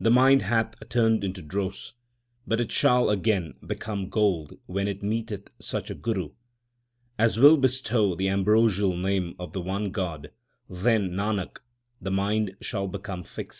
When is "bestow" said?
7.58-8.14